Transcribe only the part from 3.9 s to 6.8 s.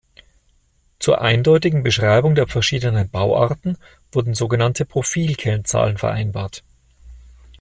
wurden sogenannte Profil-Kennzahlen vereinbart.